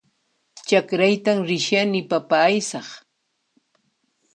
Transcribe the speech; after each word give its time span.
Chakraytan 0.67 1.39
rishani 1.49 1.99
papa 2.09 2.37
aysaq 2.49 2.87